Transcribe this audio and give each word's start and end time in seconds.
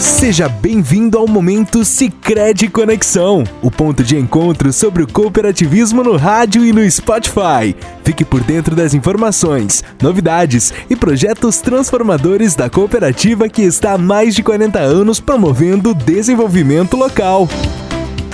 Seja 0.00 0.48
bem-vindo 0.48 1.18
ao 1.18 1.26
momento 1.26 1.84
Sicredi 1.84 2.68
Conexão, 2.68 3.42
o 3.60 3.68
ponto 3.68 4.04
de 4.04 4.16
encontro 4.16 4.72
sobre 4.72 5.02
o 5.02 5.12
cooperativismo 5.12 6.04
no 6.04 6.16
rádio 6.16 6.64
e 6.64 6.72
no 6.72 6.88
Spotify. 6.88 7.74
Fique 8.04 8.24
por 8.24 8.40
dentro 8.40 8.76
das 8.76 8.94
informações, 8.94 9.82
novidades 10.00 10.72
e 10.88 10.94
projetos 10.94 11.58
transformadores 11.58 12.54
da 12.54 12.70
cooperativa 12.70 13.48
que 13.48 13.62
está 13.62 13.94
há 13.94 13.98
mais 13.98 14.36
de 14.36 14.42
40 14.44 14.78
anos 14.78 15.18
promovendo 15.18 15.90
o 15.90 15.94
desenvolvimento 15.94 16.96
local. 16.96 17.48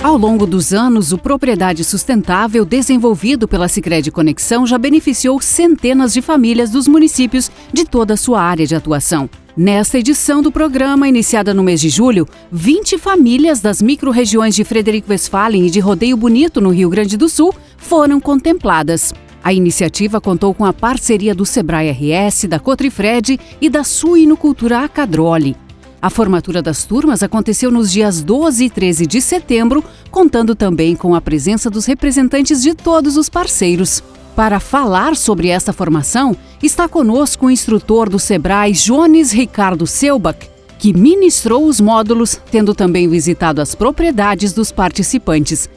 Ao 0.03 0.17
longo 0.17 0.45
dos 0.45 0.71
anos, 0.71 1.11
o 1.11 1.17
Propriedade 1.17 1.83
Sustentável, 1.83 2.63
desenvolvido 2.63 3.47
pela 3.47 3.67
Sicredi 3.67 4.11
Conexão, 4.11 4.67
já 4.67 4.77
beneficiou 4.77 5.41
centenas 5.41 6.13
de 6.13 6.21
famílias 6.21 6.69
dos 6.69 6.87
municípios 6.87 7.49
de 7.73 7.85
toda 7.85 8.13
a 8.13 8.17
sua 8.17 8.39
área 8.39 8.67
de 8.67 8.75
atuação. 8.75 9.27
Nesta 9.57 9.97
edição 9.97 10.41
do 10.41 10.51
programa, 10.51 11.07
iniciada 11.07 11.53
no 11.53 11.63
mês 11.63 11.79
de 11.79 11.87
julho, 11.87 12.27
20 12.51 12.97
famílias 12.97 13.61
das 13.61 13.81
micro-regiões 13.81 14.53
de 14.53 14.65
Frederico 14.65 15.09
Westphalen 15.09 15.65
e 15.65 15.69
de 15.69 15.79
Rodeio 15.79 16.17
Bonito, 16.17 16.59
no 16.59 16.71
Rio 16.71 16.89
Grande 16.89 17.15
do 17.15 17.29
Sul, 17.29 17.55
foram 17.77 18.19
contempladas. 18.19 19.13
A 19.41 19.53
iniciativa 19.53 20.19
contou 20.19 20.53
com 20.53 20.65
a 20.65 20.73
parceria 20.73 21.33
do 21.33 21.45
Sebrae 21.45 21.89
RS, 21.89 22.47
da 22.49 22.59
Cotrifred 22.59 23.39
e 23.61 23.69
da 23.69 23.85
Suinocultura 23.85 24.79
Acadrole. 24.79 25.55
A 26.01 26.09
formatura 26.09 26.61
das 26.61 26.83
turmas 26.83 27.23
aconteceu 27.23 27.71
nos 27.71 27.89
dias 27.89 28.21
12 28.21 28.65
e 28.65 28.69
13 28.69 29.07
de 29.07 29.21
setembro, 29.21 29.81
contando 30.11 30.53
também 30.53 30.97
com 30.97 31.15
a 31.15 31.21
presença 31.21 31.69
dos 31.69 31.85
representantes 31.85 32.61
de 32.61 32.75
todos 32.75 33.15
os 33.15 33.29
parceiros. 33.29 34.03
Para 34.35 34.59
falar 34.59 35.15
sobre 35.15 35.47
esta 35.47 35.71
formação, 35.71 36.35
está 36.61 36.89
conosco 36.89 37.45
o 37.45 37.51
instrutor 37.51 38.09
do 38.09 38.19
Sebrae, 38.19 38.73
Jones 38.73 39.31
Ricardo 39.31 39.87
Selbach, 39.87 40.49
que 40.77 40.91
ministrou 40.93 41.65
os 41.65 41.79
módulos, 41.79 42.37
tendo 42.51 42.75
também 42.75 43.07
visitado 43.07 43.61
as 43.61 43.73
propriedades 43.73 44.51
dos 44.51 44.73
participantes. 44.73 45.69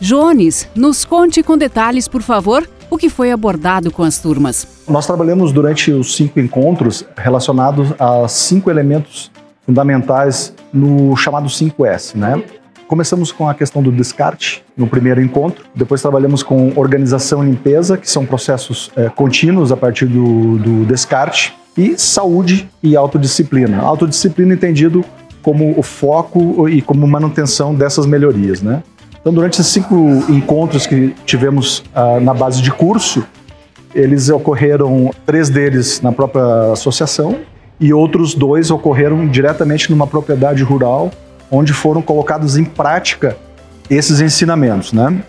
Jones, 0.00 0.68
nos 0.76 1.04
conte 1.04 1.42
com 1.42 1.58
detalhes, 1.58 2.06
por 2.06 2.22
favor, 2.22 2.68
o 2.88 2.96
que 2.96 3.10
foi 3.10 3.32
abordado 3.32 3.90
com 3.90 4.04
as 4.04 4.18
turmas. 4.18 4.84
Nós 4.88 5.06
trabalhamos 5.06 5.50
durante 5.50 5.90
os 5.90 6.14
cinco 6.14 6.38
encontros 6.38 7.04
relacionados 7.16 7.92
a 7.98 8.28
cinco 8.28 8.70
elementos 8.70 9.28
fundamentais 9.66 10.54
no 10.72 11.16
chamado 11.16 11.48
5S, 11.48 12.14
né? 12.14 12.40
Começamos 12.94 13.32
com 13.32 13.48
a 13.48 13.54
questão 13.54 13.82
do 13.82 13.90
descarte 13.90 14.64
no 14.76 14.86
primeiro 14.86 15.20
encontro, 15.20 15.64
depois 15.74 16.00
trabalhamos 16.00 16.44
com 16.44 16.72
organização 16.76 17.42
e 17.42 17.50
limpeza, 17.50 17.98
que 17.98 18.08
são 18.08 18.24
processos 18.24 18.88
é, 18.94 19.08
contínuos 19.08 19.72
a 19.72 19.76
partir 19.76 20.06
do, 20.06 20.58
do 20.58 20.84
descarte, 20.84 21.56
e 21.76 21.98
saúde 21.98 22.70
e 22.80 22.94
autodisciplina. 22.94 23.80
Autodisciplina 23.80 24.54
entendido 24.54 25.04
como 25.42 25.76
o 25.76 25.82
foco 25.82 26.68
e 26.68 26.80
como 26.80 27.04
manutenção 27.04 27.74
dessas 27.74 28.06
melhorias, 28.06 28.62
né? 28.62 28.80
Então, 29.20 29.34
durante 29.34 29.54
esses 29.54 29.72
cinco 29.72 29.96
encontros 30.28 30.86
que 30.86 31.16
tivemos 31.26 31.82
ah, 31.92 32.20
na 32.20 32.32
base 32.32 32.62
de 32.62 32.70
curso, 32.70 33.26
eles 33.92 34.28
ocorreram, 34.28 35.10
três 35.26 35.50
deles 35.50 36.00
na 36.00 36.12
própria 36.12 36.70
associação 36.70 37.38
e 37.80 37.92
outros 37.92 38.36
dois 38.36 38.70
ocorreram 38.70 39.26
diretamente 39.26 39.90
numa 39.90 40.06
propriedade 40.06 40.62
rural 40.62 41.10
onde 41.54 41.72
foram 41.72 42.02
colocados 42.02 42.56
em 42.56 42.64
prática 42.64 43.36
esses 43.88 44.20
ensinamentos, 44.20 44.92
né? 44.92 45.22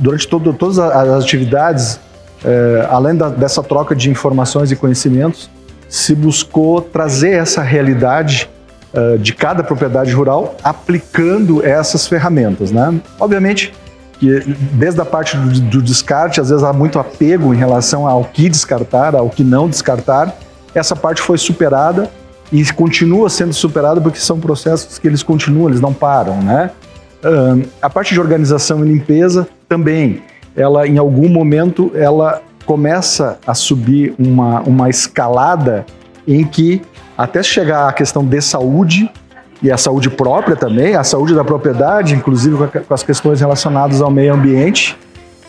Durante 0.00 0.26
todo, 0.28 0.52
todas 0.52 0.78
as 0.78 1.22
atividades, 1.24 2.00
é, 2.44 2.86
além 2.90 3.14
da, 3.14 3.28
dessa 3.28 3.62
troca 3.62 3.94
de 3.94 4.10
informações 4.10 4.70
e 4.70 4.76
conhecimentos, 4.76 5.50
se 5.88 6.14
buscou 6.14 6.80
trazer 6.80 7.30
essa 7.30 7.62
realidade 7.62 8.50
uh, 8.92 9.18
de 9.18 9.32
cada 9.32 9.62
propriedade 9.62 10.12
rural 10.12 10.56
aplicando 10.62 11.64
essas 11.64 12.06
ferramentas, 12.06 12.72
né? 12.72 13.00
Obviamente 13.20 13.72
que 14.18 14.40
desde 14.72 15.00
a 15.00 15.04
parte 15.04 15.36
do, 15.36 15.60
do 15.60 15.82
descarte, 15.82 16.40
às 16.40 16.48
vezes 16.48 16.64
há 16.64 16.72
muito 16.72 16.98
apego 16.98 17.54
em 17.54 17.56
relação 17.56 18.06
ao 18.06 18.24
que 18.24 18.48
descartar, 18.48 19.14
ao 19.14 19.28
que 19.28 19.44
não 19.44 19.68
descartar. 19.68 20.36
Essa 20.74 20.96
parte 20.96 21.20
foi 21.20 21.38
superada 21.38 22.10
e 22.54 22.72
continua 22.72 23.28
sendo 23.28 23.52
superado 23.52 24.00
porque 24.00 24.20
são 24.20 24.38
processos 24.38 24.96
que 24.96 25.08
eles 25.08 25.24
continuam, 25.24 25.68
eles 25.68 25.80
não 25.80 25.92
param, 25.92 26.40
né? 26.40 26.70
a 27.82 27.90
parte 27.90 28.14
de 28.14 28.20
organização 28.20 28.84
e 28.84 28.88
limpeza 28.88 29.48
também, 29.68 30.22
ela 30.54 30.86
em 30.86 30.98
algum 30.98 31.28
momento 31.28 31.90
ela 31.94 32.42
começa 32.64 33.38
a 33.44 33.54
subir 33.54 34.14
uma, 34.18 34.60
uma 34.60 34.88
escalada 34.88 35.84
em 36.28 36.44
que 36.44 36.80
até 37.18 37.42
chegar 37.42 37.88
à 37.88 37.92
questão 37.92 38.24
de 38.24 38.40
saúde 38.40 39.10
e 39.60 39.72
a 39.72 39.76
saúde 39.76 40.08
própria 40.08 40.54
também, 40.54 40.94
a 40.94 41.02
saúde 41.02 41.34
da 41.34 41.42
propriedade, 41.42 42.14
inclusive 42.14 42.56
com 42.86 42.94
as 42.94 43.02
questões 43.02 43.40
relacionadas 43.40 44.00
ao 44.00 44.10
meio 44.10 44.32
ambiente 44.32 44.96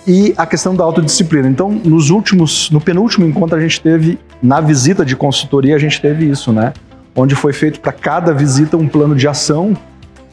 e 0.08 0.34
a 0.38 0.46
questão 0.46 0.76
da 0.76 0.84
autodisciplina. 0.84 1.48
Então, 1.48 1.70
nos 1.70 2.10
últimos, 2.10 2.72
no 2.72 2.82
penúltimo 2.82 3.26
encontro 3.26 3.58
a 3.58 3.62
gente 3.62 3.80
teve 3.82 4.18
na 4.42 4.60
visita 4.60 5.06
de 5.06 5.16
consultoria 5.16 5.76
a 5.76 5.80
gente 5.80 6.02
teve 6.02 6.30
isso, 6.30 6.52
né? 6.52 6.74
Onde 7.16 7.36
foi 7.36 7.54
feito 7.54 7.80
para 7.80 7.92
cada 7.92 8.34
visita 8.34 8.76
um 8.76 8.88
plano 8.88 9.16
de 9.16 9.28
ação 9.28 9.76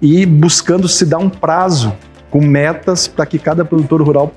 e 0.01 0.27
buscando 0.27 0.89
se 0.89 1.07
dar 1.07 1.19
um 1.19 1.31
prazo 1.31 1.93
com 2.31 2.41
metas 2.41 3.07
para 3.07 3.25
que 3.25 3.39
cada 3.39 3.65
produtor 3.65 4.03
rural 4.03 4.33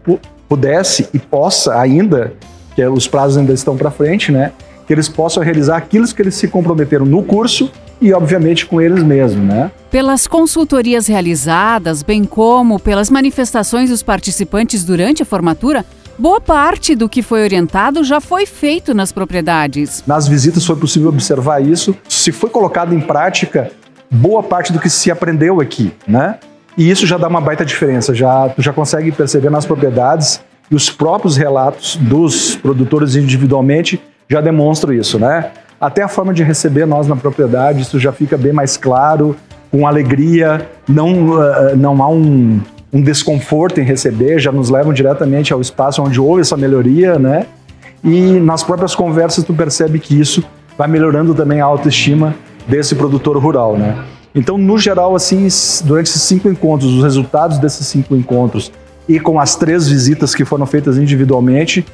pudesse 0.48 1.10
e 1.14 1.18
possa 1.18 1.80
ainda, 1.80 2.34
que 2.76 2.86
os 2.86 3.08
prazos 3.08 3.38
ainda 3.38 3.54
estão 3.54 3.76
para 3.76 3.90
frente, 3.90 4.32
né, 4.32 4.52
que 4.86 4.94
eles 4.94 5.10
possam 5.10 5.42
realizar 5.42 5.78
aquilo 5.78 6.08
que 6.08 6.22
eles 6.22 6.36
se 6.36 6.48
comprometeram 6.48 7.06
no 7.06 7.24
curso 7.24 7.72
e, 8.00 8.14
obviamente, 8.14 8.66
com 8.66 8.80
eles 8.82 9.02
mesmos, 9.02 9.44
né? 9.44 9.72
Pelas 9.90 10.28
consultorias 10.28 11.08
realizadas, 11.08 12.04
bem 12.04 12.26
como 12.26 12.78
pelas 12.78 13.10
manifestações 13.10 13.90
dos 13.90 14.04
participantes 14.04 14.84
durante 14.84 15.24
a 15.24 15.26
formatura, 15.26 15.86
Boa 16.18 16.40
parte 16.40 16.96
do 16.96 17.10
que 17.10 17.22
foi 17.22 17.44
orientado 17.44 18.02
já 18.04 18.22
foi 18.22 18.46
feito 18.46 18.94
nas 18.94 19.12
propriedades. 19.12 20.02
Nas 20.08 20.28
visitas 20.28 20.66
foi 20.66 20.78
possível 20.78 21.10
observar 21.10 21.62
isso. 21.62 21.94
Se 22.08 22.32
foi 22.32 22.50
colocado 22.50 22.96
em 22.96 23.02
prática, 23.02 23.70
boa 24.10 24.42
parte 24.42 24.72
do 24.72 24.80
que 24.80 24.90
se 24.90 25.12
aprendeu 25.12 25.60
aqui, 25.60 25.92
né? 26.08 26.38
E 26.78 26.90
isso 26.90 27.06
já 27.06 27.18
dá 27.18 27.28
uma 27.28 27.42
baita 27.42 27.66
diferença. 27.66 28.16
Já 28.16 28.48
tu 28.48 28.62
já 28.62 28.72
consegue 28.72 29.12
perceber 29.12 29.50
nas 29.50 29.66
propriedades 29.66 30.42
e 30.72 30.76
os 30.76 30.90
próprios 30.90 31.36
relatos 31.36 31.98
dos 31.98 32.56
produtores 32.56 33.16
individualmente 33.16 34.02
já 34.30 34.40
demonstram 34.40 34.94
isso, 34.94 35.20
né? 35.20 35.52
Até 35.80 36.02
a 36.02 36.08
forma 36.08 36.34
de 36.34 36.44
receber 36.44 36.86
nós 36.86 37.08
na 37.08 37.18
propriedade, 37.18 37.82
isso 37.82 38.00
já 38.00 38.14
fica 38.14 38.38
bem 38.38 38.54
mais 38.54 38.78
claro, 38.78 39.36
com 39.70 39.86
alegria, 39.86 40.70
não, 40.88 41.32
uh, 41.32 41.76
não 41.76 42.02
há 42.02 42.08
um, 42.08 42.62
um 42.96 43.02
desconforto 43.02 43.82
em 43.82 43.84
receber, 43.84 44.40
já 44.40 44.54
nos 44.54 44.70
levam 44.70 44.94
diretamente 44.94 45.52
ao 45.52 45.60
espaço 45.60 46.02
onde 46.02 46.18
houve 46.18 46.40
essa 46.40 46.56
melhoria, 46.56 47.20
né? 47.20 47.46
E 48.02 48.40
nas 48.40 48.64
próprias 48.64 48.96
conversas 48.96 49.44
tu 49.44 49.54
percebe 49.54 50.00
que 50.00 50.18
isso 50.18 50.42
vai 50.78 50.88
melhorando 50.88 51.36
também 51.36 51.60
a 51.60 51.66
autoestima 51.66 52.34
desse 52.66 52.96
produtor 52.96 53.38
rural, 53.38 53.78
né? 53.78 54.02
Então, 54.34 54.58
no 54.58 54.78
geral, 54.78 55.14
assim, 55.14 55.46
durante 55.84 56.08
esses 56.08 56.22
cinco 56.22 56.48
encontros, 56.48 56.94
os 56.94 57.04
resultados 57.04 57.58
desses 57.58 57.86
cinco 57.86 58.16
encontros 58.16 58.72
e 59.10 59.20
com 59.20 59.42
as 59.42 59.58
três 59.58 59.90
visitas 59.90 60.34
que 60.34 60.46
foram 60.46 60.66
feitas 60.66 60.98
individualmente, 60.98 61.86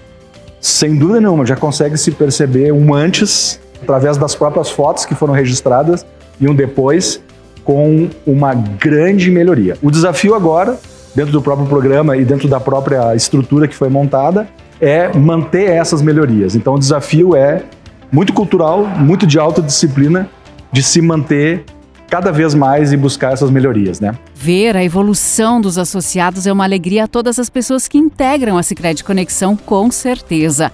sem 0.60 0.96
dúvida 0.96 1.20
nenhuma, 1.20 1.48
já 1.48 1.56
consegue 1.56 1.98
se 1.98 2.12
perceber 2.12 2.72
um 2.72 2.94
antes, 2.94 3.60
através 3.82 4.18
das 4.18 4.36
próprias 4.36 4.70
fotos 4.70 5.04
que 5.04 5.16
foram 5.16 5.34
registradas, 5.34 6.06
e 6.40 6.48
um 6.48 6.54
depois, 6.54 7.20
com 7.64 8.08
uma 8.24 8.54
grande 8.54 9.32
melhoria. 9.32 9.78
O 9.82 9.90
desafio 9.90 10.36
agora 10.36 10.78
dentro 11.16 11.32
do 11.32 11.42
próprio 11.42 11.68
programa 11.68 12.18
e 12.18 12.26
dentro 12.26 12.48
da 12.48 12.60
própria 12.60 13.16
estrutura 13.16 13.68
que 13.68 13.76
foi 13.76 13.90
montada, 13.90 14.48
é 14.80 15.16
manter 15.18 15.70
essas 15.70 16.02
melhorias. 16.02 16.56
Então 16.56 16.76
o 16.76 16.80
desafio 16.80 17.36
é 17.36 17.64
muito 18.12 18.34
cultural, 18.34 18.86
muito 18.86 19.26
de 19.28 19.40
autodisciplina, 19.40 20.30
de 20.72 20.82
se 20.82 21.02
manter 21.02 21.64
cada 22.10 22.32
vez 22.32 22.54
mais 22.54 22.92
e 22.92 22.98
buscar 22.98 23.32
essas 23.32 23.50
melhorias, 23.50 24.02
né? 24.02 24.14
Ver 24.36 24.76
a 24.76 24.84
evolução 24.84 25.62
dos 25.62 25.78
associados 25.78 26.46
é 26.46 26.52
uma 26.52 26.66
alegria 26.66 27.06
a 27.06 27.08
todas 27.08 27.40
as 27.40 27.50
pessoas 27.50 27.88
que 27.88 27.98
integram 27.98 28.58
a 28.58 28.64
Sicredi 28.64 29.04
Conexão, 29.04 29.56
com 29.56 29.90
certeza. 29.90 30.72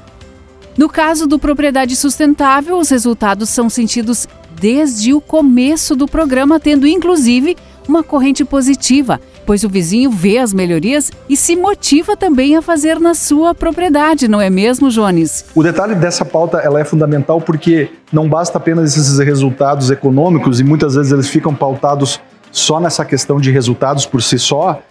No 0.75 0.90
caso 0.90 1.28
do 1.28 1.38
Propriedade 1.38 1.95
Sustentável, 1.95 2.78
os 2.78 2.90
resultados 2.90 3.50
são 3.50 3.69
sentidos 3.69 4.28
desde 4.60 5.13
o 5.13 5.22
começo 5.22 5.95
do 5.95 6.07
programa, 6.07 6.60
tendo 6.60 6.88
inclusive 6.88 7.56
uma 7.88 8.04
corrente 8.04 8.44
positiva, 8.44 9.19
pois 9.47 9.63
o 9.63 9.69
vizinho 9.69 10.11
vê 10.11 10.38
as 10.38 10.53
melhorias 10.53 11.09
e 11.29 11.38
se 11.38 11.55
motiva 11.55 12.17
também 12.17 12.57
a 12.57 12.61
fazer 12.61 12.99
na 12.99 13.13
sua 13.13 13.55
propriedade, 13.55 14.27
não 14.27 14.41
é 14.41 14.49
mesmo, 14.49 14.89
Jones? 14.89 15.45
O 15.55 15.63
detalhe 15.63 15.95
dessa 15.95 16.25
pauta 16.25 16.57
ela 16.57 16.81
é 16.81 16.83
fundamental 16.83 17.39
porque 17.39 17.89
não 18.11 18.27
basta 18.27 18.57
apenas 18.57 18.97
esses 18.97 19.17
resultados 19.19 19.89
econômicos 19.89 20.59
e 20.59 20.65
muitas 20.65 20.95
vezes 20.95 21.13
eles 21.13 21.29
ficam 21.29 21.55
pautados 21.55 22.19
só 22.51 22.79
nessa 22.79 23.05
questão 23.05 23.39
de 23.39 23.49
resultados 23.49 24.05
por 24.05 24.21
si 24.21 24.38
só, 24.38 24.81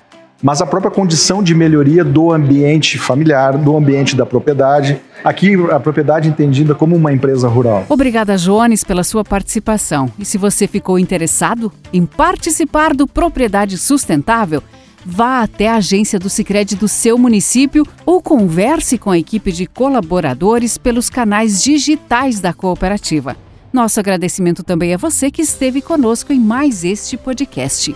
mas 0.43 0.61
a 0.61 0.67
própria 0.67 0.91
condição 0.91 1.43
de 1.43 1.55
melhoria 1.55 2.05
do 2.05 2.33
ambiente 2.33 2.99
familiar, 2.99 3.57
do 3.57 3.77
ambiente 3.77 4.15
da 4.15 4.27
propriedade. 4.27 5.01
Aqui, 5.25 5.55
a 5.71 5.81
propriedade 5.81 6.29
entendida 6.29 6.75
como 6.75 6.95
uma 6.95 7.13
empresa 7.13 7.49
rural. 7.49 7.85
Obrigada, 7.89 8.37
Jones, 8.37 8.85
pela 8.85 9.03
sua 9.03 9.25
participação. 9.25 10.11
E 10.19 10.25
se 10.25 10.39
você 10.39 10.67
ficou 10.67 10.99
interessado 10.99 11.73
em 11.93 12.05
participar 12.05 12.95
do 12.95 13.07
Propriedade 13.07 13.77
Sustentável, 13.79 14.63
vá 15.05 15.43
até 15.43 15.69
a 15.69 15.77
agência 15.77 16.19
do 16.19 16.29
Sicredi 16.29 16.77
do 16.77 16.89
seu 16.89 17.17
município 17.17 17.87
ou 18.05 18.21
converse 18.21 18.99
com 18.99 19.11
a 19.11 19.19
equipe 19.19 19.51
de 19.53 19.67
colaboradores 19.67 20.77
pelos 20.77 21.09
canais 21.09 21.63
digitais 21.63 22.41
da 22.41 22.53
cooperativa. 22.53 23.37
Nosso 23.73 24.01
agradecimento 24.01 24.63
também 24.63 24.95
a 24.95 24.97
você 24.97 25.31
que 25.31 25.43
esteve 25.43 25.81
conosco 25.83 26.33
em 26.33 26.41
mais 26.41 26.85
este 26.85 27.17
podcast. 27.17 27.95